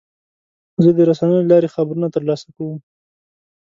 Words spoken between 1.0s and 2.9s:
رسنیو له لارې خبرونه ترلاسه کوم.